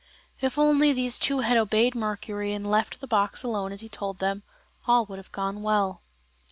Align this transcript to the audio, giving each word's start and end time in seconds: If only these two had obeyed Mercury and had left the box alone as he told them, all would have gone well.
If 0.41 0.57
only 0.57 0.93
these 0.93 1.19
two 1.19 1.41
had 1.41 1.57
obeyed 1.57 1.93
Mercury 1.93 2.53
and 2.55 2.65
had 2.65 2.71
left 2.71 3.01
the 3.01 3.07
box 3.07 3.43
alone 3.43 3.71
as 3.71 3.81
he 3.81 3.87
told 3.87 4.17
them, 4.17 4.41
all 4.87 5.05
would 5.05 5.19
have 5.19 5.31
gone 5.31 5.61
well. 5.61 6.01